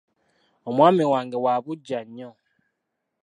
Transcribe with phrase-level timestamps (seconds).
[0.69, 2.31] Omwami wange wa buggya nnyo.